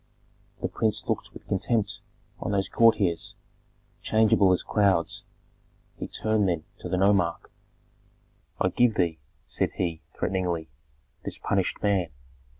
The 0.63 0.67
prince 0.67 1.07
looked 1.07 1.31
with 1.31 1.45
contempt 1.47 1.99
on 2.39 2.51
those 2.53 2.69
courtiers, 2.69 3.35
changeable 4.01 4.51
as 4.51 4.63
clouds; 4.63 5.25
he 5.95 6.07
turned 6.07 6.49
then 6.49 6.63
to 6.79 6.89
the 6.89 6.97
nomarch. 6.97 7.43
"I 8.59 8.69
give 8.69 8.95
thee," 8.95 9.19
said 9.45 9.73
he, 9.73 10.01
threateningly, 10.17 10.71
"this 11.23 11.37
punished 11.37 11.83
man. 11.83 12.09